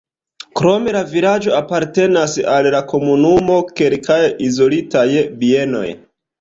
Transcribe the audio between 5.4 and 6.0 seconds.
bienoj.